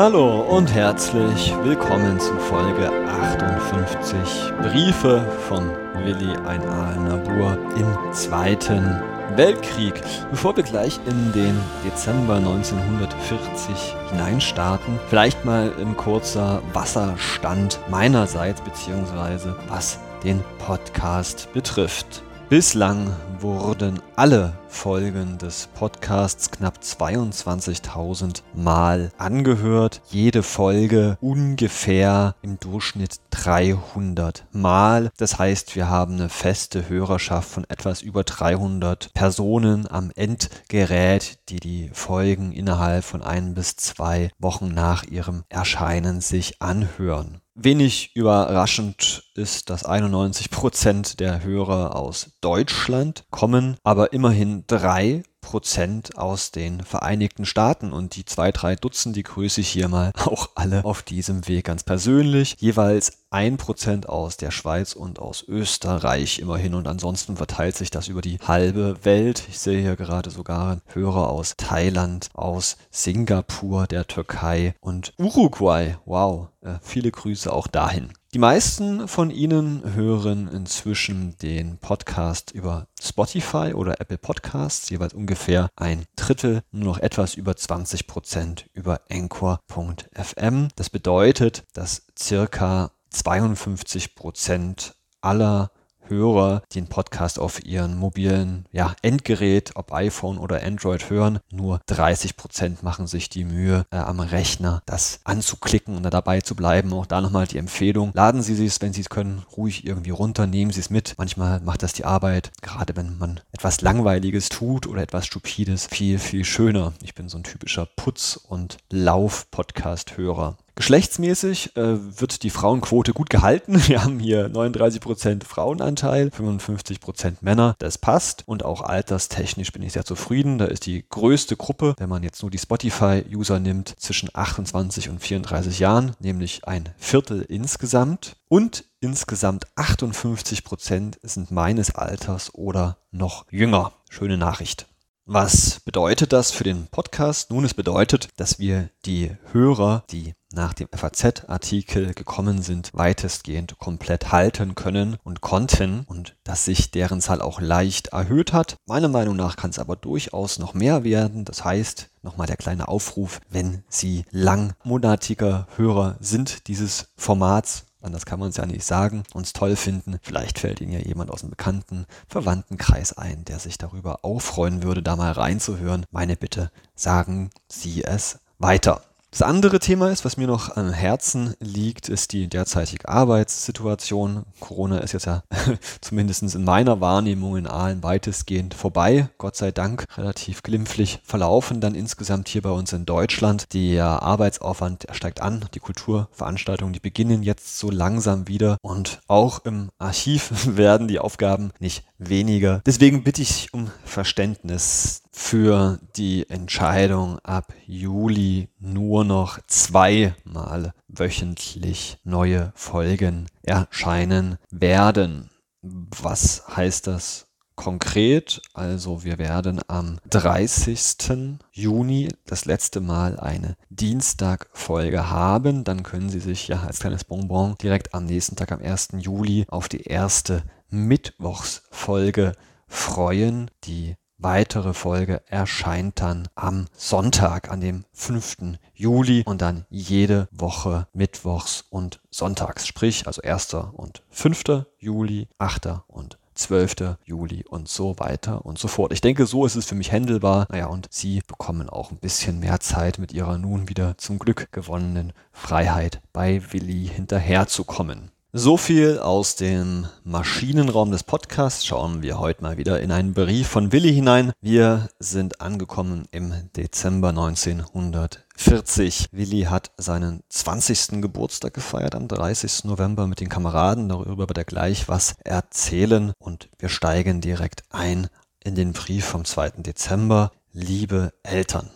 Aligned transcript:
Hallo 0.00 0.42
und 0.42 0.72
herzlich 0.72 1.52
willkommen 1.64 2.20
zu 2.20 2.32
Folge 2.36 2.88
58 2.88 4.52
Briefe 4.62 5.26
von 5.48 5.72
Willi 6.04 6.36
ein 6.46 6.62
Aal-Nabur 6.62 7.58
im 7.76 8.12
Zweiten 8.12 9.02
Weltkrieg. 9.34 10.00
Bevor 10.30 10.56
wir 10.56 10.62
gleich 10.62 11.00
in 11.06 11.32
den 11.32 11.60
Dezember 11.84 12.36
1940 12.36 13.96
hineinstarten, 14.12 15.00
vielleicht 15.08 15.44
mal 15.44 15.72
ein 15.80 15.96
kurzer 15.96 16.62
Wasserstand 16.72 17.80
meinerseits 17.90 18.60
beziehungsweise 18.60 19.56
was 19.66 19.98
den 20.22 20.44
Podcast 20.58 21.52
betrifft. 21.52 22.22
Bislang 22.48 23.16
wurden 23.40 24.00
alle 24.14 24.52
Folgen 24.68 25.38
des 25.38 25.68
Podcasts 25.74 26.50
knapp 26.50 26.78
22.000 26.82 28.42
Mal 28.54 29.10
angehört. 29.18 30.02
Jede 30.10 30.42
Folge 30.42 31.18
ungefähr 31.20 32.34
im 32.42 32.60
Durchschnitt 32.60 33.20
300 33.30 34.46
Mal. 34.52 35.10
Das 35.16 35.38
heißt, 35.38 35.74
wir 35.74 35.88
haben 35.88 36.14
eine 36.14 36.28
feste 36.28 36.88
Hörerschaft 36.88 37.48
von 37.48 37.64
etwas 37.68 38.02
über 38.02 38.24
300 38.24 39.12
Personen 39.14 39.90
am 39.90 40.10
Endgerät, 40.14 41.38
die 41.48 41.60
die 41.60 41.90
Folgen 41.92 42.52
innerhalb 42.52 43.04
von 43.04 43.22
ein 43.22 43.54
bis 43.54 43.76
zwei 43.76 44.30
Wochen 44.38 44.68
nach 44.68 45.04
ihrem 45.04 45.44
Erscheinen 45.48 46.20
sich 46.20 46.60
anhören. 46.60 47.40
Wenig 47.60 48.14
überraschend 48.14 49.24
ist, 49.34 49.68
dass 49.68 49.84
91 49.84 50.48
Prozent 50.50 51.18
der 51.18 51.42
Hörer 51.42 51.96
aus 51.96 52.30
Deutschland 52.40 53.24
kommen, 53.32 53.76
aber 53.82 54.12
immerhin 54.12 54.57
drei 54.66 55.22
Prozent 55.40 56.18
aus 56.18 56.50
den 56.50 56.82
Vereinigten 56.82 57.46
Staaten 57.46 57.92
und 57.92 58.16
die 58.16 58.24
zwei, 58.24 58.52
drei 58.52 58.76
Dutzend, 58.76 59.16
die 59.16 59.22
grüße 59.22 59.60
ich 59.60 59.68
hier 59.68 59.88
mal 59.88 60.12
auch 60.24 60.50
alle 60.54 60.84
auf 60.84 61.02
diesem 61.02 61.48
Weg 61.48 61.66
ganz 61.66 61.84
persönlich. 61.84 62.56
Jeweils 62.58 63.12
ein 63.30 63.56
Prozent 63.56 64.08
aus 64.08 64.36
der 64.36 64.50
Schweiz 64.50 64.92
und 64.92 65.18
aus 65.18 65.42
Österreich 65.46 66.38
immerhin 66.38 66.74
und 66.74 66.86
ansonsten 66.86 67.36
verteilt 67.36 67.76
sich 67.76 67.90
das 67.90 68.08
über 68.08 68.20
die 68.20 68.38
halbe 68.38 69.04
Welt. 69.04 69.44
Ich 69.48 69.58
sehe 69.58 69.80
hier 69.80 69.96
gerade 69.96 70.30
sogar 70.30 70.80
Hörer 70.86 71.30
aus 71.30 71.54
Thailand, 71.56 72.28
aus 72.34 72.76
Singapur, 72.90 73.86
der 73.86 74.06
Türkei 74.06 74.74
und 74.80 75.14
Uruguay. 75.18 75.96
Wow, 76.04 76.48
äh, 76.60 76.74
viele 76.82 77.10
Grüße 77.10 77.52
auch 77.52 77.68
dahin. 77.68 78.12
Die 78.38 78.42
meisten 78.42 79.08
von 79.08 79.32
Ihnen 79.32 79.94
hören 79.96 80.46
inzwischen 80.46 81.36
den 81.38 81.78
Podcast 81.78 82.52
über 82.52 82.86
Spotify 83.02 83.72
oder 83.74 84.00
Apple 84.00 84.16
Podcasts, 84.16 84.90
jeweils 84.90 85.12
ungefähr 85.12 85.70
ein 85.74 86.04
Drittel, 86.14 86.62
nur 86.70 86.84
noch 86.84 86.98
etwas 86.98 87.34
über 87.34 87.56
20 87.56 88.06
Prozent 88.06 88.70
über 88.74 89.00
Anchor.fm. 89.10 90.68
Das 90.76 90.88
bedeutet, 90.88 91.64
dass 91.72 92.06
circa 92.16 92.92
52 93.10 94.14
Prozent 94.14 94.94
aller 95.20 95.72
Hörer 96.08 96.62
den 96.74 96.86
Podcast 96.86 97.38
auf 97.38 97.64
ihren 97.64 97.96
mobilen 97.96 98.66
ja, 98.72 98.94
Endgerät, 99.02 99.72
ob 99.74 99.92
iPhone 99.92 100.38
oder 100.38 100.62
Android 100.62 101.10
hören. 101.10 101.40
Nur 101.50 101.80
30 101.86 102.36
Prozent 102.36 102.82
machen 102.82 103.06
sich 103.06 103.28
die 103.28 103.44
Mühe, 103.44 103.84
äh, 103.90 103.96
am 103.96 104.20
Rechner 104.20 104.82
das 104.86 105.20
anzuklicken 105.24 105.96
und 105.96 106.02
da 106.02 106.10
dabei 106.10 106.40
zu 106.40 106.54
bleiben. 106.54 106.92
Auch 106.92 107.06
da 107.06 107.20
nochmal 107.20 107.46
die 107.46 107.58
Empfehlung. 107.58 108.12
Laden 108.14 108.42
Sie 108.42 108.64
es, 108.64 108.80
wenn 108.80 108.92
Sie 108.92 109.02
es 109.02 109.10
können, 109.10 109.44
ruhig 109.56 109.86
irgendwie 109.86 110.10
runter, 110.10 110.46
nehmen 110.46 110.70
Sie 110.70 110.80
es 110.80 110.90
mit. 110.90 111.14
Manchmal 111.18 111.60
macht 111.60 111.82
das 111.82 111.92
die 111.92 112.04
Arbeit, 112.04 112.50
gerade 112.62 112.96
wenn 112.96 113.18
man 113.18 113.40
etwas 113.52 113.80
Langweiliges 113.80 114.48
tut 114.48 114.86
oder 114.86 115.02
etwas 115.02 115.26
Stupides, 115.26 115.86
viel, 115.86 116.18
viel 116.18 116.44
schöner. 116.44 116.92
Ich 117.02 117.14
bin 117.14 117.28
so 117.28 117.38
ein 117.38 117.44
typischer 117.44 117.86
Putz- 117.86 118.36
und 118.36 118.78
Lauf-Podcast-Hörer. 118.90 120.56
Geschlechtsmäßig 120.78 121.76
äh, 121.76 122.20
wird 122.20 122.44
die 122.44 122.50
Frauenquote 122.50 123.12
gut 123.12 123.30
gehalten. 123.30 123.74
Wir 123.88 124.04
haben 124.04 124.20
hier 124.20 124.46
39% 124.48 125.44
Frauenanteil, 125.44 126.28
55% 126.28 127.38
Männer. 127.40 127.74
Das 127.80 127.98
passt. 127.98 128.44
Und 128.46 128.64
auch 128.64 128.82
alterstechnisch 128.82 129.72
bin 129.72 129.82
ich 129.82 129.94
sehr 129.94 130.04
zufrieden. 130.04 130.58
Da 130.58 130.66
ist 130.66 130.86
die 130.86 131.04
größte 131.08 131.56
Gruppe, 131.56 131.96
wenn 131.98 132.08
man 132.08 132.22
jetzt 132.22 132.42
nur 132.42 132.52
die 132.52 132.58
Spotify-User 132.58 133.58
nimmt, 133.58 133.96
zwischen 133.98 134.30
28 134.32 135.08
und 135.08 135.20
34 135.20 135.80
Jahren, 135.80 136.12
nämlich 136.20 136.68
ein 136.68 136.90
Viertel 136.96 137.42
insgesamt. 137.42 138.36
Und 138.46 138.84
insgesamt 139.00 139.66
58% 139.74 141.18
sind 141.22 141.50
meines 141.50 141.96
Alters 141.96 142.54
oder 142.54 142.98
noch 143.10 143.46
jünger. 143.50 143.94
Schöne 144.10 144.38
Nachricht. 144.38 144.86
Was 145.30 145.80
bedeutet 145.80 146.32
das 146.32 146.52
für 146.52 146.64
den 146.64 146.86
Podcast? 146.86 147.50
Nun, 147.50 147.64
es 147.64 147.74
bedeutet, 147.74 148.28
dass 148.36 148.58
wir 148.58 148.88
die 149.04 149.36
Hörer, 149.52 150.04
die 150.10 150.32
nach 150.52 150.72
dem 150.72 150.88
FAZ-Artikel 150.92 152.14
gekommen 152.14 152.62
sind, 152.62 152.90
weitestgehend 152.94 153.78
komplett 153.78 154.32
halten 154.32 154.74
können 154.74 155.16
und 155.24 155.40
konnten 155.40 156.04
und 156.06 156.36
dass 156.44 156.64
sich 156.64 156.90
deren 156.90 157.20
Zahl 157.20 157.42
auch 157.42 157.60
leicht 157.60 158.08
erhöht 158.08 158.52
hat. 158.52 158.76
Meiner 158.86 159.08
Meinung 159.08 159.36
nach 159.36 159.56
kann 159.56 159.70
es 159.70 159.78
aber 159.78 159.96
durchaus 159.96 160.58
noch 160.58 160.74
mehr 160.74 161.04
werden. 161.04 161.44
Das 161.44 161.64
heißt, 161.64 162.08
nochmal 162.22 162.46
der 162.46 162.56
kleine 162.56 162.88
Aufruf, 162.88 163.40
wenn 163.50 163.84
Sie 163.88 164.24
langmonatiger 164.30 165.66
Hörer 165.76 166.16
sind 166.20 166.66
dieses 166.68 167.08
Formats, 167.16 167.84
anders 168.00 168.26
kann 168.26 168.40
man 168.40 168.50
es 168.50 168.56
ja 168.56 168.66
nicht 168.66 168.84
sagen, 168.84 169.24
uns 169.34 169.52
toll 169.52 169.76
finden. 169.76 170.18
Vielleicht 170.22 170.58
fällt 170.58 170.80
Ihnen 170.80 170.92
ja 170.92 171.00
jemand 171.00 171.30
aus 171.30 171.40
dem 171.40 171.50
bekannten 171.50 172.06
Verwandtenkreis 172.26 173.16
ein, 173.16 173.44
der 173.44 173.58
sich 173.58 173.76
darüber 173.76 174.24
auch 174.24 174.40
freuen 174.40 174.82
würde, 174.82 175.02
da 175.02 175.16
mal 175.16 175.32
reinzuhören. 175.32 176.06
Meine 176.10 176.36
Bitte, 176.36 176.70
sagen 176.94 177.50
Sie 177.68 178.02
es 178.04 178.38
weiter. 178.58 179.07
Das 179.30 179.42
andere 179.42 179.78
Thema 179.78 180.10
ist, 180.10 180.24
was 180.24 180.38
mir 180.38 180.46
noch 180.46 180.76
am 180.76 180.90
Herzen 180.90 181.54
liegt, 181.60 182.08
ist 182.08 182.32
die 182.32 182.48
derzeitige 182.48 183.08
Arbeitssituation. 183.10 184.46
Corona 184.58 184.98
ist 184.98 185.12
jetzt 185.12 185.26
ja 185.26 185.42
zumindest 186.00 186.42
in 186.54 186.64
meiner 186.64 187.02
Wahrnehmung 187.02 187.58
in 187.58 187.66
Aalen 187.66 188.02
weitestgehend 188.02 188.72
vorbei. 188.72 189.28
Gott 189.36 189.54
sei 189.54 189.70
Dank 189.70 190.06
relativ 190.16 190.62
glimpflich 190.62 191.20
verlaufen 191.24 191.82
dann 191.82 191.94
insgesamt 191.94 192.48
hier 192.48 192.62
bei 192.62 192.70
uns 192.70 192.94
in 192.94 193.04
Deutschland. 193.04 193.74
Der 193.74 194.22
Arbeitsaufwand 194.22 195.06
steigt 195.12 195.42
an. 195.42 195.66
Die 195.74 195.80
Kulturveranstaltungen, 195.80 196.94
die 196.94 197.00
beginnen 197.00 197.42
jetzt 197.42 197.78
so 197.78 197.90
langsam 197.90 198.48
wieder. 198.48 198.78
Und 198.80 199.20
auch 199.28 199.62
im 199.66 199.90
Archiv 199.98 200.50
werden 200.76 201.06
die 201.06 201.18
Aufgaben 201.18 201.70
nicht 201.80 202.02
weniger. 202.16 202.80
Deswegen 202.86 203.24
bitte 203.24 203.42
ich 203.42 203.74
um 203.74 203.90
Verständnis 204.06 205.22
für 205.38 206.00
die 206.16 206.50
Entscheidung 206.50 207.38
ab 207.44 207.72
Juli 207.86 208.68
nur 208.80 209.24
noch 209.24 209.60
zweimal 209.68 210.92
wöchentlich 211.06 212.18
neue 212.24 212.72
Folgen 212.74 213.46
erscheinen 213.62 214.58
werden. 214.70 215.48
Was 215.80 216.64
heißt 216.76 217.06
das 217.06 217.46
konkret? 217.76 218.60
Also 218.74 219.22
wir 219.22 219.38
werden 219.38 219.80
am 219.86 220.18
30. 220.28 221.56
Juni 221.70 222.28
das 222.44 222.64
letzte 222.64 223.00
Mal 223.00 223.38
eine 223.38 223.76
Dienstagfolge 223.90 225.30
haben. 225.30 225.84
Dann 225.84 226.02
können 226.02 226.30
Sie 226.30 226.40
sich 226.40 226.66
ja 226.66 226.82
als 226.82 226.98
kleines 226.98 227.22
Bonbon 227.22 227.76
direkt 227.80 228.12
am 228.12 228.26
nächsten 228.26 228.56
Tag, 228.56 228.72
am 228.72 228.82
1. 228.82 229.10
Juli, 229.20 229.66
auf 229.68 229.88
die 229.88 230.02
erste 230.02 230.64
Mittwochsfolge 230.90 232.54
freuen. 232.88 233.70
Die 233.84 234.16
weitere 234.38 234.94
Folge 234.94 235.42
erscheint 235.46 236.20
dann 236.20 236.48
am 236.54 236.86
Sonntag, 236.96 237.70
an 237.70 237.80
dem 237.80 238.04
5. 238.12 238.78
Juli 238.94 239.42
und 239.44 239.60
dann 239.60 239.84
jede 239.90 240.48
Woche 240.50 241.06
Mittwochs 241.12 241.84
und 241.90 242.20
Sonntags, 242.30 242.86
sprich 242.86 243.26
also 243.26 243.42
1. 243.42 243.74
und 243.74 244.22
5. 244.30 244.86
Juli, 244.98 245.48
8. 245.58 246.02
und 246.06 246.38
12. 246.54 247.16
Juli 247.24 247.64
und 247.64 247.88
so 247.88 248.18
weiter 248.18 248.66
und 248.66 248.78
so 248.78 248.88
fort. 248.88 249.12
Ich 249.12 249.20
denke, 249.20 249.46
so 249.46 249.64
ist 249.64 249.76
es 249.76 249.86
für 249.86 249.94
mich 249.94 250.10
händelbar. 250.10 250.66
Naja, 250.70 250.86
und 250.86 251.06
Sie 251.10 251.40
bekommen 251.46 251.88
auch 251.88 252.10
ein 252.10 252.18
bisschen 252.18 252.58
mehr 252.58 252.80
Zeit 252.80 253.18
mit 253.18 253.32
Ihrer 253.32 253.58
nun 253.58 253.88
wieder 253.88 254.18
zum 254.18 254.38
Glück 254.38 254.72
gewonnenen 254.72 255.32
Freiheit 255.52 256.20
bei 256.32 256.60
Willi 256.72 257.06
hinterherzukommen. 257.06 258.32
So 258.54 258.78
viel 258.78 259.18
aus 259.18 259.56
dem 259.56 260.06
Maschinenraum 260.24 261.10
des 261.10 261.22
Podcasts. 261.22 261.84
Schauen 261.84 262.22
wir 262.22 262.38
heute 262.38 262.62
mal 262.62 262.78
wieder 262.78 262.98
in 262.98 263.12
einen 263.12 263.34
Brief 263.34 263.68
von 263.68 263.92
Willi 263.92 264.10
hinein. 264.14 264.52
Wir 264.62 265.10
sind 265.18 265.60
angekommen 265.60 266.26
im 266.30 266.54
Dezember 266.74 267.28
1940. 267.28 269.26
Willi 269.32 269.64
hat 269.64 269.90
seinen 269.98 270.42
20. 270.48 271.20
Geburtstag 271.20 271.74
gefeiert 271.74 272.14
am 272.14 272.26
30. 272.26 272.84
November 272.84 273.26
mit 273.26 273.40
den 273.40 273.50
Kameraden. 273.50 274.08
Darüber 274.08 274.48
wird 274.48 274.56
er 274.56 274.64
gleich 274.64 275.08
was 275.08 275.34
erzählen. 275.44 276.32
Und 276.38 276.70
wir 276.78 276.88
steigen 276.88 277.42
direkt 277.42 277.82
ein 277.90 278.28
in 278.64 278.74
den 278.74 278.94
Brief 278.94 279.26
vom 279.26 279.44
2. 279.44 279.72
Dezember. 279.82 280.52
Liebe 280.72 281.34
Eltern. 281.42 281.90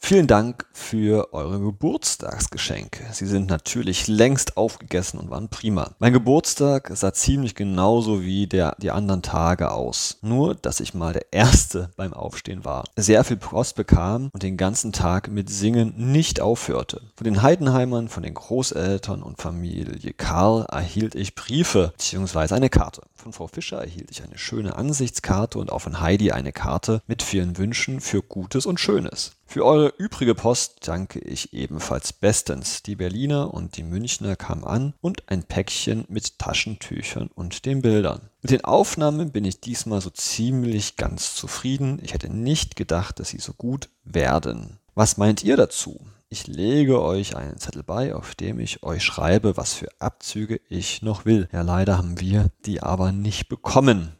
Vielen 0.00 0.26
Dank 0.26 0.64
für 0.72 1.34
eure 1.34 1.60
Geburtstagsgeschenke. 1.60 3.04
Sie 3.12 3.26
sind 3.26 3.50
natürlich 3.50 4.06
längst 4.06 4.56
aufgegessen 4.56 5.20
und 5.20 5.28
waren 5.28 5.50
prima. 5.50 5.90
Mein 5.98 6.14
Geburtstag 6.14 6.90
sah 6.94 7.12
ziemlich 7.12 7.54
genauso 7.54 8.22
wie 8.22 8.46
der, 8.46 8.74
die 8.80 8.90
anderen 8.90 9.20
Tage 9.20 9.70
aus. 9.70 10.16
Nur, 10.22 10.54
dass 10.54 10.80
ich 10.80 10.94
mal 10.94 11.12
der 11.12 11.30
Erste 11.32 11.90
beim 11.96 12.14
Aufstehen 12.14 12.64
war. 12.64 12.84
Sehr 12.96 13.22
viel 13.22 13.36
Post 13.36 13.76
bekam 13.76 14.30
und 14.32 14.42
den 14.42 14.56
ganzen 14.56 14.92
Tag 14.92 15.28
mit 15.30 15.50
Singen 15.50 15.92
nicht 15.96 16.40
aufhörte. 16.40 17.02
Von 17.16 17.24
den 17.24 17.42
Heidenheimern, 17.42 18.08
von 18.08 18.22
den 18.22 18.32
Großeltern 18.32 19.22
und 19.22 19.42
Familie 19.42 20.14
Karl 20.14 20.64
erhielt 20.70 21.16
ich 21.16 21.34
Briefe 21.34 21.92
bzw. 21.98 22.54
eine 22.54 22.70
Karte. 22.70 23.02
Von 23.14 23.34
Frau 23.34 23.46
Fischer 23.48 23.78
erhielt 23.78 24.10
ich 24.10 24.22
eine 24.22 24.38
schöne 24.38 24.76
Ansichtskarte 24.76 25.58
und 25.58 25.70
auch 25.70 25.80
von 25.80 26.00
Heidi 26.00 26.32
eine 26.32 26.52
Karte 26.52 27.02
mit 27.06 27.22
vielen 27.22 27.58
Wünschen 27.58 28.00
für 28.00 28.22
Gutes 28.22 28.64
und 28.64 28.80
Schönes. 28.80 29.32
Für 29.50 29.64
eure 29.64 29.94
übrige 29.96 30.34
Post 30.34 30.86
danke 30.86 31.20
ich 31.20 31.54
ebenfalls 31.54 32.12
bestens. 32.12 32.82
Die 32.82 32.96
Berliner 32.96 33.54
und 33.54 33.78
die 33.78 33.82
Münchner 33.82 34.36
kamen 34.36 34.62
an 34.62 34.92
und 35.00 35.22
ein 35.30 35.42
Päckchen 35.42 36.04
mit 36.10 36.38
Taschentüchern 36.38 37.30
und 37.34 37.64
den 37.64 37.80
Bildern. 37.80 38.28
Mit 38.42 38.50
den 38.50 38.64
Aufnahmen 38.64 39.32
bin 39.32 39.46
ich 39.46 39.62
diesmal 39.62 40.02
so 40.02 40.10
ziemlich 40.10 40.96
ganz 40.96 41.34
zufrieden. 41.34 41.98
Ich 42.02 42.12
hätte 42.12 42.28
nicht 42.30 42.76
gedacht, 42.76 43.20
dass 43.20 43.30
sie 43.30 43.38
so 43.38 43.54
gut 43.54 43.88
werden. 44.04 44.80
Was 44.94 45.16
meint 45.16 45.42
ihr 45.42 45.56
dazu? 45.56 45.98
Ich 46.28 46.46
lege 46.46 47.00
euch 47.00 47.34
einen 47.34 47.56
Zettel 47.56 47.82
bei, 47.82 48.14
auf 48.14 48.34
dem 48.34 48.60
ich 48.60 48.82
euch 48.82 49.02
schreibe, 49.02 49.56
was 49.56 49.72
für 49.72 49.88
Abzüge 49.98 50.60
ich 50.68 51.00
noch 51.00 51.24
will. 51.24 51.48
Ja, 51.52 51.62
leider 51.62 51.96
haben 51.96 52.20
wir 52.20 52.50
die 52.66 52.82
aber 52.82 53.12
nicht 53.12 53.48
bekommen. 53.48 54.17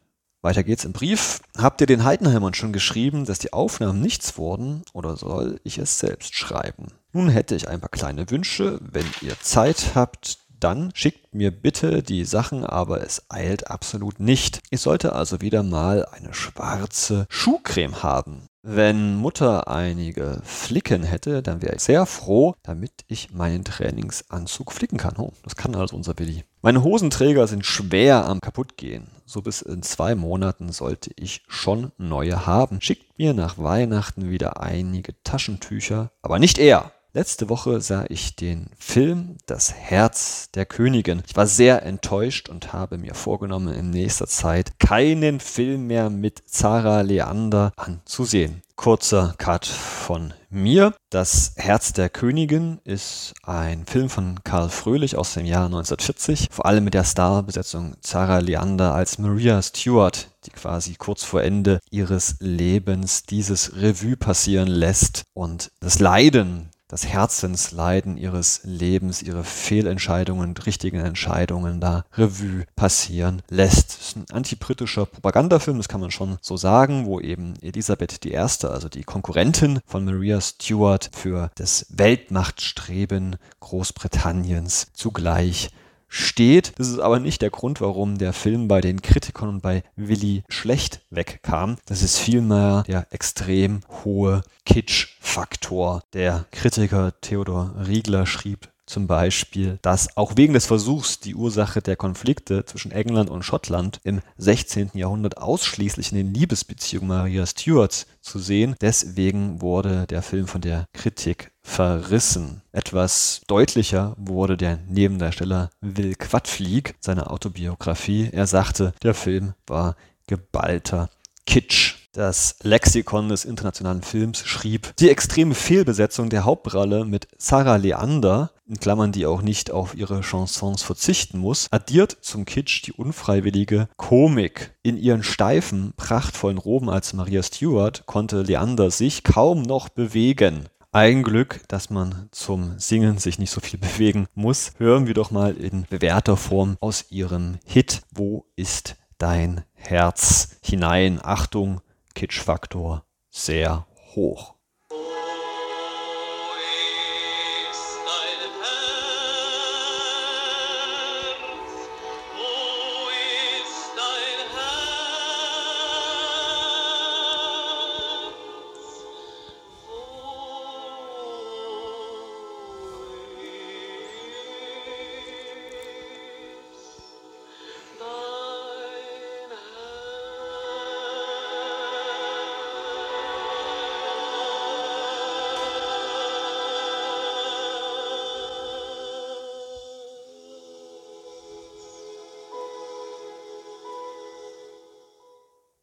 Weiter 0.48 0.64
geht's 0.64 0.86
im 0.86 0.94
Brief. 0.94 1.42
Habt 1.58 1.82
ihr 1.82 1.86
den 1.86 2.04
Heidenheimern 2.04 2.54
schon 2.54 2.72
geschrieben, 2.72 3.26
dass 3.26 3.38
die 3.38 3.52
Aufnahmen 3.52 4.00
nichts 4.00 4.38
wurden 4.38 4.82
oder 4.94 5.14
soll 5.14 5.60
ich 5.62 5.76
es 5.76 5.98
selbst 5.98 6.34
schreiben? 6.34 6.86
Nun 7.12 7.28
hätte 7.28 7.54
ich 7.54 7.68
ein 7.68 7.80
paar 7.80 7.90
kleine 7.90 8.30
Wünsche. 8.30 8.80
Wenn 8.80 9.04
ihr 9.20 9.38
Zeit 9.42 9.90
habt, 9.94 10.38
dann 10.58 10.90
schickt 10.94 11.34
mir 11.34 11.50
bitte 11.50 12.02
die 12.02 12.24
Sachen, 12.24 12.64
aber 12.64 13.02
es 13.02 13.26
eilt 13.28 13.70
absolut 13.70 14.20
nicht. 14.20 14.62
Ich 14.70 14.80
sollte 14.80 15.12
also 15.12 15.42
wieder 15.42 15.62
mal 15.62 16.06
eine 16.06 16.32
schwarze 16.32 17.26
Schuhcreme 17.28 18.02
haben. 18.02 18.48
Wenn 18.70 19.16
Mutter 19.16 19.66
einige 19.68 20.42
Flicken 20.44 21.02
hätte, 21.02 21.42
dann 21.42 21.62
wäre 21.62 21.76
ich 21.76 21.80
sehr 21.80 22.04
froh, 22.04 22.54
damit 22.62 22.92
ich 23.06 23.32
meinen 23.32 23.64
Trainingsanzug 23.64 24.72
flicken 24.72 24.98
kann. 24.98 25.14
Oh, 25.16 25.32
das 25.42 25.56
kann 25.56 25.74
also 25.74 25.96
unser 25.96 26.12
Billy. 26.12 26.44
Meine 26.60 26.82
Hosenträger 26.82 27.46
sind 27.46 27.64
schwer 27.64 28.26
am 28.26 28.42
kaputtgehen. 28.42 29.06
So 29.24 29.40
bis 29.40 29.62
in 29.62 29.82
zwei 29.82 30.14
Monaten 30.14 30.70
sollte 30.70 31.12
ich 31.16 31.44
schon 31.48 31.92
neue 31.96 32.44
haben. 32.44 32.82
Schickt 32.82 33.18
mir 33.18 33.32
nach 33.32 33.56
Weihnachten 33.56 34.28
wieder 34.28 34.60
einige 34.60 35.14
Taschentücher, 35.22 36.10
aber 36.20 36.38
nicht 36.38 36.58
er. 36.58 36.92
Letzte 37.18 37.48
Woche 37.48 37.80
sah 37.80 38.04
ich 38.08 38.36
den 38.36 38.70
Film 38.78 39.38
Das 39.46 39.74
Herz 39.74 40.52
der 40.54 40.66
Königin. 40.66 41.24
Ich 41.26 41.34
war 41.36 41.48
sehr 41.48 41.82
enttäuscht 41.82 42.48
und 42.48 42.72
habe 42.72 42.96
mir 42.96 43.14
vorgenommen, 43.14 43.74
in 43.74 43.90
nächster 43.90 44.28
Zeit 44.28 44.78
keinen 44.78 45.40
Film 45.40 45.88
mehr 45.88 46.10
mit 46.10 46.44
Zara 46.46 47.00
Leander 47.00 47.72
anzusehen. 47.74 48.62
Kurzer 48.76 49.34
Cut 49.36 49.66
von 49.66 50.32
mir. 50.48 50.94
Das 51.10 51.54
Herz 51.56 51.92
der 51.92 52.08
Königin 52.08 52.78
ist 52.84 53.34
ein 53.42 53.84
Film 53.86 54.10
von 54.10 54.44
Karl 54.44 54.68
Fröhlich 54.68 55.16
aus 55.16 55.34
dem 55.34 55.44
Jahr 55.44 55.64
1940, 55.66 56.46
vor 56.52 56.66
allem 56.66 56.84
mit 56.84 56.94
der 56.94 57.02
Starbesetzung 57.02 57.96
Zara 58.00 58.38
Leander 58.38 58.94
als 58.94 59.18
Maria 59.18 59.60
Stewart, 59.60 60.28
die 60.46 60.50
quasi 60.50 60.94
kurz 60.94 61.24
vor 61.24 61.42
Ende 61.42 61.80
ihres 61.90 62.36
Lebens 62.38 63.24
dieses 63.24 63.74
Revue 63.74 64.16
passieren 64.16 64.68
lässt 64.68 65.24
und 65.34 65.72
das 65.80 65.98
Leiden 65.98 66.70
das 66.88 67.06
Herzensleiden 67.06 68.16
ihres 68.16 68.62
Lebens, 68.64 69.22
ihre 69.22 69.44
Fehlentscheidungen 69.44 70.56
richtigen 70.56 71.00
Entscheidungen 71.00 71.80
da 71.80 72.04
Revue 72.14 72.64
passieren 72.76 73.42
lässt. 73.50 73.90
Es 73.90 74.08
ist 74.08 74.16
ein 74.16 74.26
antibritischer 74.32 75.06
Propagandafilm, 75.06 75.76
das 75.76 75.88
kann 75.88 76.00
man 76.00 76.10
schon 76.10 76.38
so 76.40 76.56
sagen, 76.56 77.06
wo 77.06 77.20
eben 77.20 77.54
Elisabeth 77.60 78.24
I., 78.24 78.36
also 78.36 78.88
die 78.88 79.04
Konkurrentin 79.04 79.80
von 79.86 80.04
Maria 80.04 80.40
Stuart, 80.40 81.10
für 81.12 81.50
das 81.56 81.86
Weltmachtstreben 81.90 83.36
Großbritanniens 83.60 84.88
zugleich 84.94 85.70
steht. 86.08 86.72
Das 86.78 86.88
ist 86.88 86.98
aber 86.98 87.20
nicht 87.20 87.42
der 87.42 87.50
Grund, 87.50 87.80
warum 87.80 88.18
der 88.18 88.32
Film 88.32 88.68
bei 88.68 88.80
den 88.80 89.02
Kritikern 89.02 89.48
und 89.48 89.62
bei 89.62 89.82
Willi 89.96 90.42
schlecht 90.48 91.00
wegkam. 91.10 91.76
Das 91.86 92.02
ist 92.02 92.18
vielmehr 92.18 92.84
der 92.86 93.06
extrem 93.10 93.80
hohe 94.04 94.42
Kitsch-Faktor. 94.64 96.02
Der 96.12 96.46
Kritiker 96.50 97.12
Theodor 97.20 97.74
Riegler 97.86 98.26
schrieb 98.26 98.68
zum 98.88 99.06
Beispiel, 99.06 99.78
dass 99.82 100.16
auch 100.16 100.36
wegen 100.36 100.54
des 100.54 100.66
Versuchs, 100.66 101.20
die 101.20 101.34
Ursache 101.34 101.82
der 101.82 101.96
Konflikte 101.96 102.64
zwischen 102.64 102.90
England 102.90 103.30
und 103.30 103.44
Schottland 103.44 104.00
im 104.04 104.20
16. 104.38 104.90
Jahrhundert 104.94 105.38
ausschließlich 105.38 106.12
in 106.12 106.18
den 106.18 106.34
Liebesbeziehungen 106.34 107.08
Maria 107.08 107.46
Stuarts 107.46 108.06
zu 108.20 108.38
sehen, 108.38 108.74
deswegen 108.80 109.60
wurde 109.60 110.06
der 110.06 110.22
Film 110.22 110.46
von 110.46 110.60
der 110.60 110.86
Kritik 110.92 111.52
verrissen. 111.62 112.62
Etwas 112.72 113.42
deutlicher 113.46 114.14
wurde 114.16 114.56
der 114.56 114.78
Nebendarsteller 114.88 115.70
Will 115.80 116.14
Quadflieg 116.14 116.94
seiner 117.00 117.30
Autobiografie. 117.30 118.30
Er 118.32 118.46
sagte, 118.46 118.94
der 119.02 119.14
Film 119.14 119.54
war 119.66 119.96
geballter 120.26 121.10
Kitsch. 121.46 121.97
Das 122.12 122.56
Lexikon 122.62 123.28
des 123.28 123.44
internationalen 123.44 124.02
Films 124.02 124.38
schrieb, 124.38 124.96
die 124.96 125.10
extreme 125.10 125.54
Fehlbesetzung 125.54 126.30
der 126.30 126.46
Hauptrolle 126.46 127.04
mit 127.04 127.28
Sarah 127.36 127.76
Leander, 127.76 128.50
in 128.66 128.80
Klammern, 128.80 129.12
die 129.12 129.26
auch 129.26 129.42
nicht 129.42 129.70
auf 129.70 129.94
ihre 129.94 130.22
Chansons 130.22 130.82
verzichten 130.82 131.38
muss, 131.38 131.68
addiert 131.70 132.16
zum 132.22 132.46
Kitsch 132.46 132.82
die 132.86 132.92
unfreiwillige 132.92 133.88
Komik. 133.96 134.74
In 134.82 134.96
ihren 134.96 135.22
steifen, 135.22 135.92
prachtvollen 135.98 136.58
Roben 136.58 136.88
als 136.88 137.12
Maria 137.12 137.42
Stewart 137.42 138.06
konnte 138.06 138.40
Leander 138.40 138.90
sich 138.90 139.22
kaum 139.22 139.62
noch 139.62 139.90
bewegen. 139.90 140.68
Ein 140.92 141.22
Glück, 141.22 141.60
dass 141.68 141.90
man 141.90 142.30
zum 142.30 142.78
Singen 142.78 143.18
sich 143.18 143.38
nicht 143.38 143.50
so 143.50 143.60
viel 143.60 143.78
bewegen 143.78 144.26
muss. 144.34 144.72
Hören 144.78 145.06
wir 145.06 145.14
doch 145.14 145.30
mal 145.30 145.54
in 145.54 145.84
bewährter 145.90 146.38
Form 146.38 146.78
aus 146.80 147.10
ihrem 147.10 147.58
Hit 147.66 148.00
Wo 148.10 148.46
ist 148.56 148.96
dein 149.18 149.64
Herz 149.74 150.56
hinein? 150.62 151.20
Achtung, 151.22 151.82
Kitschfaktor 152.18 153.04
sehr 153.30 153.86
hoch. 154.16 154.57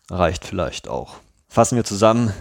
Reicht 0.10 0.46
vielleicht 0.46 0.88
auch. 0.88 1.16
Fassen 1.48 1.76
wir 1.76 1.84
zusammen, 1.84 2.34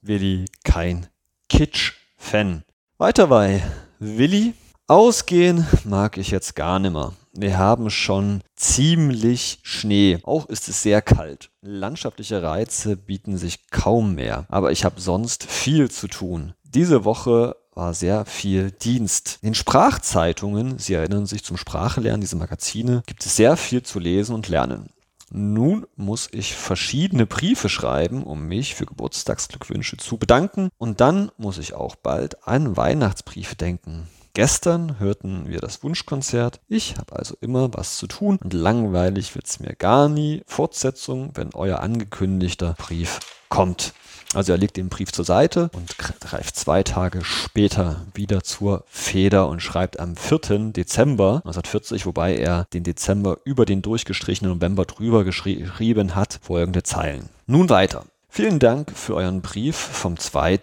Willi 0.00 0.46
kein 0.64 1.06
Kitsch-Fan. 1.48 2.62
Weiter 2.98 3.26
bei 3.26 3.62
Willi. 3.98 4.54
Ausgehen 4.88 5.66
mag 5.84 6.18
ich 6.18 6.30
jetzt 6.30 6.54
gar 6.54 6.78
nimmer. 6.78 7.14
Wir 7.32 7.56
haben 7.56 7.88
schon 7.88 8.42
ziemlich 8.56 9.60
Schnee. 9.62 10.18
Auch 10.22 10.46
ist 10.46 10.68
es 10.68 10.82
sehr 10.82 11.00
kalt. 11.00 11.50
Landschaftliche 11.62 12.42
Reize 12.42 12.96
bieten 12.96 13.38
sich 13.38 13.70
kaum 13.70 14.14
mehr. 14.14 14.44
Aber 14.48 14.70
ich 14.70 14.84
habe 14.84 15.00
sonst 15.00 15.44
viel 15.44 15.90
zu 15.90 16.08
tun. 16.08 16.52
Diese 16.64 17.04
Woche 17.04 17.56
war 17.74 17.94
sehr 17.94 18.26
viel 18.26 18.70
Dienst. 18.70 19.38
In 19.40 19.54
Sprachzeitungen, 19.54 20.78
Sie 20.78 20.94
erinnern 20.94 21.26
sich 21.26 21.42
zum 21.42 21.56
Sprachelernen, 21.56 22.20
diese 22.20 22.36
Magazine, 22.36 23.02
gibt 23.06 23.24
es 23.24 23.36
sehr 23.36 23.56
viel 23.56 23.82
zu 23.82 23.98
lesen 23.98 24.34
und 24.34 24.48
lernen. 24.48 24.90
Nun 25.34 25.86
muss 25.96 26.28
ich 26.30 26.54
verschiedene 26.54 27.24
Briefe 27.24 27.70
schreiben, 27.70 28.22
um 28.22 28.48
mich 28.48 28.74
für 28.74 28.84
Geburtstagsglückwünsche 28.84 29.96
zu 29.96 30.18
bedanken. 30.18 30.68
Und 30.76 31.00
dann 31.00 31.30
muss 31.38 31.56
ich 31.56 31.72
auch 31.72 31.96
bald 31.96 32.46
an 32.46 32.76
Weihnachtsbriefe 32.76 33.56
denken. 33.56 34.08
Gestern 34.34 34.98
hörten 34.98 35.48
wir 35.48 35.60
das 35.60 35.82
Wunschkonzert. 35.82 36.60
Ich 36.68 36.98
habe 36.98 37.16
also 37.16 37.34
immer 37.40 37.72
was 37.72 37.96
zu 37.96 38.06
tun 38.06 38.38
und 38.44 38.52
langweilig 38.52 39.34
wird 39.34 39.46
es 39.46 39.58
mir 39.58 39.74
gar 39.74 40.10
nie. 40.10 40.42
Fortsetzung, 40.46 41.30
wenn 41.34 41.54
euer 41.54 41.80
angekündigter 41.80 42.74
Brief 42.76 43.20
kommt. 43.48 43.94
Also 44.34 44.52
er 44.52 44.58
legt 44.58 44.76
den 44.76 44.88
Brief 44.88 45.12
zur 45.12 45.24
Seite 45.24 45.70
und 45.74 45.98
greift 45.98 46.56
zwei 46.56 46.82
Tage 46.82 47.22
später 47.24 48.06
wieder 48.14 48.42
zur 48.42 48.84
Feder 48.88 49.48
und 49.48 49.60
schreibt 49.60 50.00
am 50.00 50.16
4. 50.16 50.72
Dezember 50.72 51.42
1940, 51.44 52.06
wobei 52.06 52.36
er 52.36 52.66
den 52.72 52.82
Dezember 52.82 53.38
über 53.44 53.66
den 53.66 53.82
durchgestrichenen 53.82 54.54
November 54.54 54.86
drüber 54.86 55.24
geschrieben 55.24 56.14
hat, 56.14 56.40
folgende 56.42 56.82
Zeilen. 56.82 57.28
Nun 57.46 57.68
weiter. 57.68 58.04
Vielen 58.28 58.58
Dank 58.58 58.92
für 58.96 59.14
euren 59.14 59.42
Brief 59.42 59.76
vom 59.76 60.18
2. 60.18 60.58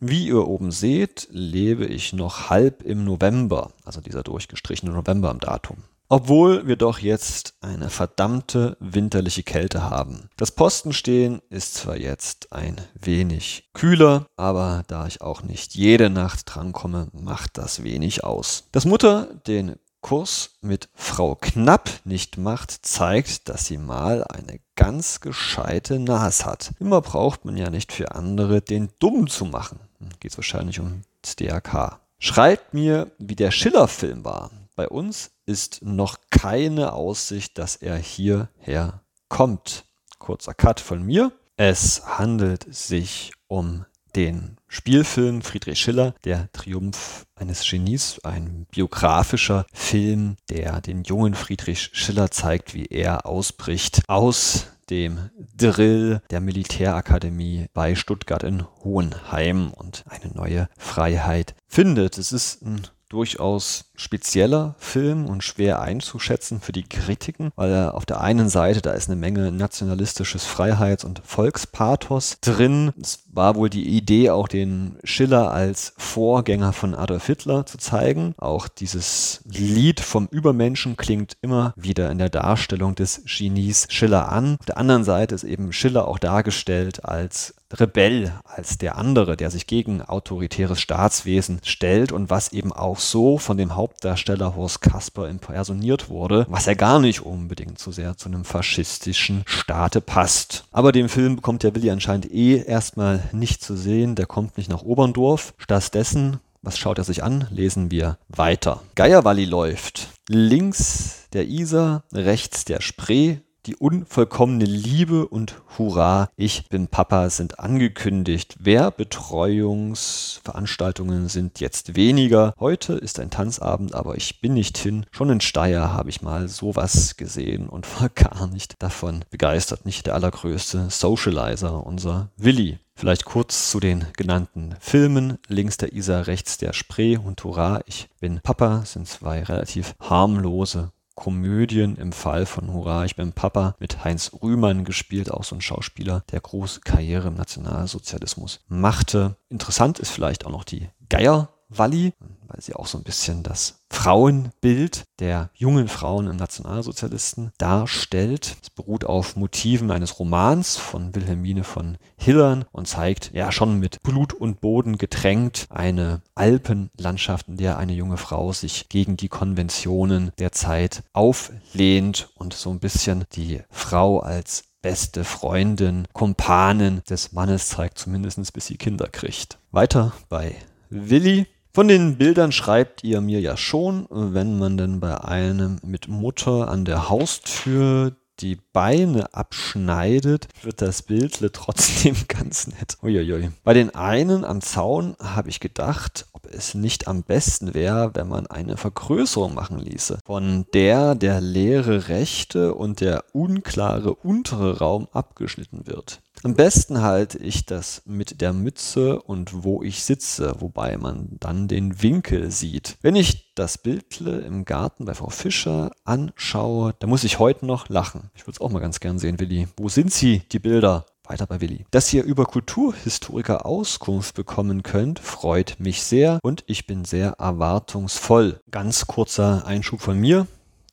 Wie 0.00 0.28
ihr 0.28 0.46
oben 0.46 0.70
seht, 0.70 1.26
lebe 1.32 1.84
ich 1.84 2.12
noch 2.12 2.50
halb 2.50 2.82
im 2.82 3.04
November, 3.04 3.72
also 3.84 4.00
dieser 4.00 4.22
durchgestrichene 4.22 4.92
November 4.92 5.30
am 5.30 5.40
Datum. 5.40 5.78
Obwohl 6.10 6.66
wir 6.66 6.76
doch 6.76 7.00
jetzt 7.00 7.54
eine 7.60 7.90
verdammte 7.90 8.78
winterliche 8.80 9.42
Kälte 9.42 9.90
haben. 9.90 10.30
Das 10.38 10.50
Postenstehen 10.50 11.42
ist 11.50 11.74
zwar 11.74 11.98
jetzt 11.98 12.50
ein 12.50 12.76
wenig 12.98 13.68
kühler, 13.74 14.26
aber 14.36 14.84
da 14.88 15.06
ich 15.06 15.20
auch 15.20 15.42
nicht 15.42 15.74
jede 15.74 16.08
Nacht 16.08 16.42
drankomme, 16.46 17.08
macht 17.12 17.58
das 17.58 17.82
wenig 17.82 18.24
aus. 18.24 18.64
Dass 18.72 18.86
Mutter 18.86 19.28
den 19.46 19.76
Kurs 20.00 20.52
mit 20.62 20.88
Frau 20.94 21.34
Knapp 21.34 21.90
nicht 22.04 22.38
macht, 22.38 22.70
zeigt, 22.86 23.50
dass 23.50 23.66
sie 23.66 23.76
mal 23.76 24.24
eine 24.24 24.60
ganz 24.76 25.20
gescheite 25.20 25.98
Nas 25.98 26.46
hat. 26.46 26.70
Immer 26.78 27.02
braucht 27.02 27.44
man 27.44 27.58
ja 27.58 27.68
nicht 27.68 27.92
für 27.92 28.12
andere 28.14 28.62
den 28.62 28.88
Dumm 28.98 29.28
zu 29.28 29.44
machen. 29.44 29.80
Geht 30.20 30.30
es 30.30 30.38
wahrscheinlich 30.38 30.80
um 30.80 31.02
DRK. 31.38 32.00
Schreibt 32.18 32.72
mir, 32.72 33.10
wie 33.18 33.36
der 33.36 33.50
Schiller-Film 33.50 34.24
war. 34.24 34.50
Bei 34.78 34.88
uns 34.88 35.32
ist 35.44 35.82
noch 35.82 36.18
keine 36.30 36.92
Aussicht, 36.92 37.58
dass 37.58 37.74
er 37.74 37.96
hierher 37.96 39.02
kommt. 39.28 39.86
Kurzer 40.20 40.54
Cut 40.54 40.78
von 40.78 41.02
mir. 41.02 41.32
Es 41.56 42.06
handelt 42.06 42.72
sich 42.72 43.32
um 43.48 43.86
den 44.14 44.56
Spielfilm 44.68 45.42
Friedrich 45.42 45.80
Schiller, 45.80 46.14
Der 46.22 46.48
Triumph 46.52 47.26
eines 47.34 47.68
Genies, 47.68 48.20
ein 48.22 48.68
biografischer 48.70 49.66
Film, 49.72 50.36
der 50.48 50.80
den 50.80 51.02
jungen 51.02 51.34
Friedrich 51.34 51.90
Schiller 51.92 52.30
zeigt, 52.30 52.72
wie 52.72 52.86
er 52.86 53.26
ausbricht 53.26 54.02
aus 54.06 54.68
dem 54.90 55.30
Drill 55.56 56.22
der 56.30 56.38
Militärakademie 56.38 57.66
bei 57.74 57.96
Stuttgart 57.96 58.44
in 58.44 58.64
Hohenheim 58.84 59.72
und 59.72 60.04
eine 60.08 60.32
neue 60.32 60.68
Freiheit 60.78 61.56
findet. 61.66 62.16
Es 62.16 62.30
ist 62.30 62.62
ein 62.62 62.86
durchaus 63.08 63.86
spezieller 63.96 64.74
Film 64.78 65.26
und 65.26 65.42
schwer 65.42 65.80
einzuschätzen 65.80 66.60
für 66.60 66.72
die 66.72 66.82
Kritiken, 66.82 67.52
weil 67.56 67.90
auf 67.90 68.04
der 68.04 68.20
einen 68.20 68.48
Seite, 68.48 68.82
da 68.82 68.92
ist 68.92 69.08
eine 69.08 69.16
Menge 69.16 69.50
nationalistisches 69.50 70.44
Freiheits- 70.44 71.04
und 71.04 71.22
Volkspathos 71.24 72.38
drin. 72.40 72.92
Es 73.00 73.24
war 73.38 73.54
wohl 73.54 73.70
die 73.70 73.88
Idee, 73.88 74.30
auch 74.30 74.48
den 74.48 74.96
Schiller 75.04 75.52
als 75.52 75.94
Vorgänger 75.96 76.72
von 76.72 76.96
Adolf 76.96 77.26
Hitler 77.26 77.64
zu 77.64 77.78
zeigen. 77.78 78.34
Auch 78.36 78.66
dieses 78.66 79.42
Lied 79.48 80.00
vom 80.00 80.26
Übermenschen 80.26 80.96
klingt 80.96 81.36
immer 81.40 81.72
wieder 81.76 82.10
in 82.10 82.18
der 82.18 82.30
Darstellung 82.30 82.96
des 82.96 83.22
Genies 83.24 83.86
Schiller 83.90 84.30
an. 84.30 84.56
Auf 84.58 84.66
der 84.66 84.76
anderen 84.76 85.04
Seite 85.04 85.36
ist 85.36 85.44
eben 85.44 85.72
Schiller 85.72 86.08
auch 86.08 86.18
dargestellt 86.18 87.04
als 87.04 87.54
Rebell, 87.72 88.32
als 88.44 88.78
der 88.78 88.96
andere, 88.96 89.36
der 89.36 89.50
sich 89.50 89.66
gegen 89.66 90.00
autoritäres 90.00 90.80
Staatswesen 90.80 91.60
stellt 91.62 92.12
und 92.12 92.30
was 92.30 92.52
eben 92.52 92.72
auch 92.72 92.98
so 92.98 93.36
von 93.36 93.58
dem 93.58 93.76
Hauptdarsteller 93.76 94.56
Horst 94.56 94.80
Kasper 94.80 95.28
impersoniert 95.28 96.08
wurde, 96.08 96.46
was 96.48 96.64
ja 96.64 96.72
gar 96.72 96.98
nicht 96.98 97.20
unbedingt 97.20 97.78
so 97.78 97.92
sehr 97.92 98.16
zu 98.16 98.30
einem 98.30 98.46
faschistischen 98.46 99.42
Staate 99.46 100.00
passt. 100.00 100.64
Aber 100.72 100.92
den 100.92 101.10
Film 101.10 101.36
bekommt 101.36 101.62
der 101.62 101.74
Willi 101.74 101.90
anscheinend 101.90 102.32
eh 102.32 102.62
erstmal 102.62 103.27
nicht 103.32 103.62
zu 103.62 103.76
sehen, 103.76 104.14
der 104.14 104.26
kommt 104.26 104.56
nicht 104.56 104.70
nach 104.70 104.82
Oberndorf. 104.82 105.54
Stattdessen 105.58 106.40
was 106.62 106.76
schaut 106.76 106.98
er 106.98 107.04
sich 107.04 107.22
an? 107.22 107.46
Lesen 107.50 107.90
wir 107.90 108.18
weiter. 108.28 108.82
Geierwalli 108.94 109.44
läuft. 109.44 110.08
Links 110.28 111.28
der 111.32 111.46
Isar, 111.46 112.02
rechts 112.12 112.64
der 112.64 112.80
Spree, 112.80 113.38
die 113.68 113.76
unvollkommene 113.76 114.64
Liebe 114.64 115.28
und 115.28 115.60
Hurra, 115.76 116.30
ich 116.36 116.66
bin 116.70 116.88
Papa 116.88 117.28
sind 117.28 117.60
angekündigt. 117.60 118.56
Wehrbetreuungsveranstaltungen 118.60 121.28
sind 121.28 121.60
jetzt 121.60 121.94
weniger. 121.94 122.54
Heute 122.58 122.94
ist 122.94 123.20
ein 123.20 123.28
Tanzabend, 123.28 123.94
aber 123.94 124.16
ich 124.16 124.40
bin 124.40 124.54
nicht 124.54 124.78
hin. 124.78 125.04
Schon 125.10 125.28
in 125.28 125.42
Steyr 125.42 125.92
habe 125.92 126.08
ich 126.08 126.22
mal 126.22 126.48
sowas 126.48 127.18
gesehen 127.18 127.68
und 127.68 127.86
war 128.00 128.08
gar 128.14 128.46
nicht 128.46 128.76
davon 128.78 129.22
begeistert. 129.30 129.84
Nicht 129.84 130.06
der 130.06 130.14
allergrößte 130.14 130.88
Socializer, 130.88 131.86
unser 131.86 132.30
Willi. 132.38 132.78
Vielleicht 132.94 133.26
kurz 133.26 133.70
zu 133.70 133.80
den 133.80 134.06
genannten 134.16 134.76
Filmen. 134.80 135.36
Links 135.46 135.76
der 135.76 135.92
Isar, 135.92 136.26
rechts 136.26 136.56
der 136.56 136.72
Spree 136.72 137.18
und 137.18 137.44
Hurra, 137.44 137.82
ich 137.86 138.08
bin 138.18 138.40
Papa 138.42 138.86
sind 138.86 139.06
zwei 139.06 139.42
relativ 139.42 139.94
harmlose 140.00 140.90
Komödien 141.18 141.96
im 141.96 142.12
Fall 142.12 142.46
von 142.46 142.72
Hurra, 142.72 143.04
ich 143.04 143.16
bin 143.16 143.32
Papa 143.32 143.74
mit 143.80 144.04
Heinz 144.04 144.30
Rühmann 144.40 144.84
gespielt, 144.84 145.32
auch 145.32 145.42
so 145.42 145.56
ein 145.56 145.60
Schauspieler, 145.60 146.22
der 146.30 146.40
große 146.40 146.78
Karriere 146.80 147.26
im 147.26 147.34
Nationalsozialismus 147.34 148.60
machte. 148.68 149.34
Interessant 149.48 149.98
ist 149.98 150.10
vielleicht 150.10 150.46
auch 150.46 150.52
noch 150.52 150.62
die 150.62 150.90
Geier 151.08 151.57
Walli, 151.68 152.12
weil 152.46 152.60
sie 152.60 152.74
auch 152.74 152.86
so 152.86 152.98
ein 152.98 153.04
bisschen 153.04 153.42
das 153.42 153.80
Frauenbild 153.90 155.04
der 155.18 155.50
jungen 155.54 155.88
Frauen 155.88 156.28
im 156.28 156.36
Nationalsozialisten 156.36 157.52
darstellt. 157.58 158.56
Es 158.62 158.70
beruht 158.70 159.04
auf 159.04 159.36
Motiven 159.36 159.90
eines 159.90 160.18
Romans 160.18 160.76
von 160.76 161.14
Wilhelmine 161.14 161.64
von 161.64 161.98
Hillern 162.16 162.64
und 162.72 162.88
zeigt 162.88 163.32
ja 163.32 163.52
schon 163.52 163.78
mit 163.78 164.02
Blut 164.02 164.32
und 164.32 164.60
Boden 164.60 164.98
getränkt 164.98 165.66
eine 165.70 166.22
Alpenlandschaft, 166.34 167.48
in 167.48 167.56
der 167.56 167.78
eine 167.78 167.92
junge 167.92 168.16
Frau 168.16 168.52
sich 168.52 168.88
gegen 168.88 169.16
die 169.16 169.28
Konventionen 169.28 170.32
der 170.38 170.52
Zeit 170.52 171.02
auflehnt 171.12 172.30
und 172.34 172.54
so 172.54 172.70
ein 172.70 172.80
bisschen 172.80 173.24
die 173.32 173.62
Frau 173.70 174.20
als 174.20 174.64
beste 174.80 175.24
Freundin, 175.24 176.06
Kumpanin 176.12 177.02
des 177.08 177.32
Mannes 177.32 177.68
zeigt, 177.68 177.98
zumindest 177.98 178.52
bis 178.52 178.66
sie 178.66 178.76
Kinder 178.76 179.08
kriegt. 179.08 179.58
Weiter 179.72 180.12
bei 180.28 180.54
Willi 180.90 181.46
von 181.78 181.86
den 181.86 182.18
Bildern 182.18 182.50
schreibt 182.50 183.04
ihr 183.04 183.20
mir 183.20 183.40
ja 183.40 183.56
schon, 183.56 184.08
wenn 184.10 184.58
man 184.58 184.76
denn 184.76 184.98
bei 184.98 185.16
einem 185.20 185.78
mit 185.84 186.08
Mutter 186.08 186.66
an 186.66 186.84
der 186.84 187.08
Haustür 187.08 188.16
die 188.40 188.56
Beine 188.72 189.32
abschneidet, 189.32 190.48
wird 190.64 190.82
das 190.82 191.02
Bild 191.02 191.38
trotzdem 191.52 192.16
ganz 192.26 192.66
nett. 192.66 192.98
Uiuiui. 193.00 193.50
Bei 193.62 193.74
den 193.74 193.94
einen 193.94 194.44
am 194.44 194.60
Zaun 194.60 195.14
habe 195.22 195.50
ich 195.50 195.60
gedacht, 195.60 196.26
ob 196.32 196.46
es 196.52 196.74
nicht 196.74 197.06
am 197.06 197.22
besten 197.22 197.74
wäre, 197.74 198.10
wenn 198.14 198.26
man 198.26 198.48
eine 198.48 198.76
Vergrößerung 198.76 199.54
machen 199.54 199.78
ließe, 199.78 200.18
von 200.26 200.66
der 200.74 201.14
der 201.14 201.40
leere 201.40 202.08
rechte 202.08 202.74
und 202.74 203.00
der 203.00 203.22
unklare 203.34 204.16
untere 204.16 204.78
Raum 204.78 205.06
abgeschnitten 205.12 205.86
wird. 205.86 206.22
Am 206.44 206.54
besten 206.54 207.02
halte 207.02 207.38
ich 207.38 207.66
das 207.66 208.02
mit 208.04 208.40
der 208.40 208.52
Mütze 208.52 209.20
und 209.20 209.64
wo 209.64 209.82
ich 209.82 210.04
sitze, 210.04 210.54
wobei 210.60 210.96
man 210.96 211.36
dann 211.40 211.66
den 211.66 212.00
Winkel 212.00 212.52
sieht. 212.52 212.96
Wenn 213.02 213.16
ich 213.16 213.54
das 213.54 213.78
Bildle 213.78 214.38
im 214.40 214.64
Garten 214.64 215.04
bei 215.04 215.14
Frau 215.14 215.30
Fischer 215.30 215.90
anschaue, 216.04 216.94
da 217.00 217.08
muss 217.08 217.24
ich 217.24 217.40
heute 217.40 217.66
noch 217.66 217.88
lachen. 217.88 218.30
Ich 218.36 218.42
würde 218.42 218.52
es 218.52 218.60
auch 218.60 218.70
mal 218.70 218.78
ganz 218.78 219.00
gern 219.00 219.18
sehen, 219.18 219.40
Willi. 219.40 219.66
Wo 219.76 219.88
sind 219.88 220.12
sie, 220.12 220.42
die 220.52 220.60
Bilder? 220.60 221.06
Weiter 221.24 221.46
bei 221.46 221.60
Willi. 221.60 221.84
Dass 221.90 222.12
ihr 222.14 222.24
über 222.24 222.46
Kulturhistoriker 222.46 223.66
Auskunft 223.66 224.34
bekommen 224.34 224.82
könnt, 224.82 225.18
freut 225.18 225.76
mich 225.78 226.02
sehr 226.02 226.38
und 226.42 226.64
ich 226.66 226.86
bin 226.86 227.04
sehr 227.04 227.32
erwartungsvoll. 227.38 228.60
Ganz 228.70 229.06
kurzer 229.06 229.66
Einschub 229.66 230.00
von 230.00 230.18
mir. 230.18 230.46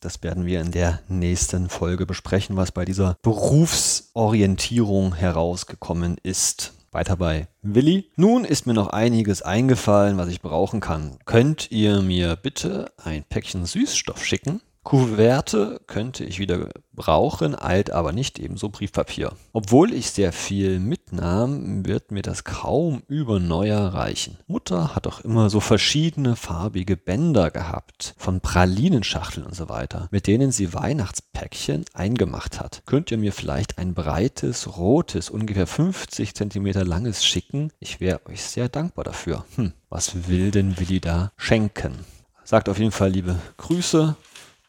Das 0.06 0.22
werden 0.22 0.46
wir 0.46 0.62
in 0.62 0.70
der 0.70 1.00
nächsten 1.08 1.68
Folge 1.68 2.06
besprechen, 2.06 2.56
was 2.58 2.72
bei 2.72 2.86
dieser 2.86 3.18
Berufsorientierung 3.24 5.16
herausgekommen 5.16 6.18
ist. 6.22 6.74
Weiter 6.92 7.18
bei 7.18 7.48
Willi. 7.64 8.12
Nun 8.16 8.46
ist 8.46 8.68
mir 8.68 8.76
noch 8.76 8.90
einiges 8.90 9.42
eingefallen, 9.42 10.20
was 10.20 10.30
ich 10.30 10.44
brauchen 10.44 10.80
kann. 10.80 11.18
Könnt 11.26 11.72
ihr 11.72 12.04
mir 12.04 12.36
bitte 12.36 12.92
ein 13.04 13.24
Päckchen 13.24 13.66
Süßstoff 13.66 14.24
schicken? 14.24 14.62
Kuverte 14.86 15.82
könnte 15.88 16.24
ich 16.24 16.38
wieder 16.38 16.70
brauchen, 16.94 17.56
alt 17.56 17.89
aber 17.89 18.12
nicht, 18.12 18.38
ebenso 18.38 18.70
Briefpapier. 18.70 19.32
Obwohl 19.51 19.92
ich 19.92 20.12
sehr 20.12 20.32
viel 20.32 20.80
mitnahm, 20.80 21.88
wird 21.88 22.12
mir 22.12 22.22
das 22.22 22.44
kaum 22.44 23.01
über 23.08 23.39
Neuer 23.39 23.96
reichen. 23.96 24.38
Mutter 24.46 24.94
hat 24.96 25.08
doch 25.08 25.22
immer 25.22 25.50
so 25.50 25.60
verschiedene 25.60 26.36
farbige 26.36 26.98
Bänder 26.98 27.50
gehabt, 27.50 28.13
von 28.20 28.42
Pralinenschachteln 28.42 29.48
und 29.48 29.56
so 29.56 29.70
weiter, 29.70 30.08
mit 30.12 30.27
denen 30.27 30.51
sie 30.51 30.72
Weihnachtspäckchen 30.75 31.86
eingemacht 31.96 32.60
hat. 32.60 32.84
Könnt 32.86 33.10
ihr 33.10 33.18
mir 33.18 33.34
vielleicht 33.34 33.80
ein 33.80 33.96
breites, 33.96 34.77
rotes, 34.77 35.32
ungefähr 35.32 35.65
50 35.65 36.36
cm 36.36 36.68
langes 36.86 37.25
schicken? 37.25 37.72
Ich 37.80 38.00
wäre 38.00 38.24
euch 38.27 38.44
sehr 38.44 38.70
dankbar 38.70 39.04
dafür. 39.04 39.46
Hm, 39.56 39.74
was 39.89 40.27
will 40.30 40.51
denn 40.51 40.80
Willi 40.80 41.00
da 41.00 41.32
schenken? 41.38 42.06
Sagt 42.44 42.70
auf 42.70 42.77
jeden 42.77 42.92
Fall 42.92 43.10
liebe 43.10 43.39
Grüße 43.58 44.15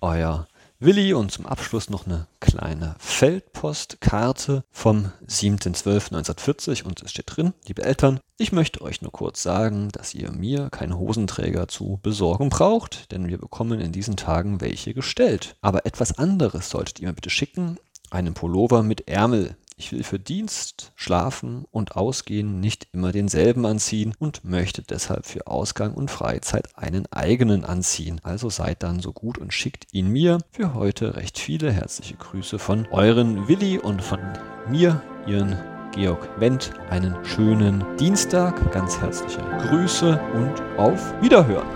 euer 0.06 0.46
Willi 0.78 1.14
und 1.14 1.32
zum 1.32 1.46
Abschluss 1.46 1.90
noch 1.90 2.06
eine 2.06 2.26
kleine 2.38 2.94
Feldpostkarte 2.98 4.62
vom 4.70 5.10
7.12.1940 5.26 6.84
und 6.84 7.02
es 7.02 7.10
steht 7.10 7.34
drin, 7.34 7.54
liebe 7.66 7.82
Eltern, 7.82 8.20
ich 8.36 8.52
möchte 8.52 8.82
euch 8.82 9.00
nur 9.02 9.10
kurz 9.10 9.42
sagen, 9.42 9.88
dass 9.90 10.14
ihr 10.14 10.30
mir 10.30 10.68
keine 10.70 10.98
Hosenträger 10.98 11.66
zu 11.66 11.98
besorgen 12.02 12.50
braucht, 12.50 13.10
denn 13.10 13.26
wir 13.26 13.38
bekommen 13.38 13.80
in 13.80 13.90
diesen 13.90 14.16
Tagen 14.16 14.60
welche 14.60 14.94
gestellt. 14.94 15.56
Aber 15.60 15.86
etwas 15.86 16.18
anderes 16.18 16.68
solltet 16.68 17.00
ihr 17.00 17.08
mir 17.08 17.14
bitte 17.14 17.30
schicken, 17.30 17.78
einen 18.10 18.34
Pullover 18.34 18.82
mit 18.82 19.08
Ärmel. 19.08 19.56
Ich 19.78 19.92
will 19.92 20.04
für 20.04 20.18
Dienst, 20.18 20.92
Schlafen 20.94 21.66
und 21.70 21.96
Ausgehen 21.96 22.60
nicht 22.60 22.88
immer 22.94 23.12
denselben 23.12 23.66
anziehen 23.66 24.14
und 24.18 24.42
möchte 24.42 24.80
deshalb 24.80 25.26
für 25.26 25.46
Ausgang 25.46 25.92
und 25.92 26.10
Freizeit 26.10 26.78
einen 26.78 27.04
eigenen 27.12 27.62
anziehen. 27.62 28.18
Also 28.22 28.48
seid 28.48 28.82
dann 28.82 29.00
so 29.00 29.12
gut 29.12 29.36
und 29.36 29.52
schickt 29.52 29.92
ihn 29.92 30.08
mir. 30.08 30.38
Für 30.50 30.72
heute 30.72 31.16
recht 31.16 31.38
viele 31.38 31.70
herzliche 31.70 32.16
Grüße 32.16 32.58
von 32.58 32.86
euren 32.90 33.48
Willi 33.48 33.78
und 33.78 34.00
von 34.00 34.20
mir, 34.66 35.02
ihren 35.26 35.58
Georg 35.92 36.26
Wendt. 36.40 36.72
Einen 36.88 37.22
schönen 37.22 37.84
Dienstag, 37.98 38.72
ganz 38.72 38.98
herzliche 38.98 39.42
Grüße 39.68 40.18
und 40.32 40.78
auf 40.78 41.12
Wiederhören. 41.20 41.68